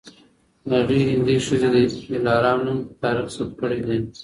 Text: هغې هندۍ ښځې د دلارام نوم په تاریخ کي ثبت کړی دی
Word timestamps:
هغې 0.71 0.99
هندۍ 1.09 1.37
ښځې 1.45 1.69
د 1.75 1.77
دلارام 2.11 2.59
نوم 2.65 2.77
په 2.87 2.93
تاریخ 3.03 3.25
کي 3.29 3.33
ثبت 3.37 3.51
کړی 3.61 3.79
دی 3.87 3.97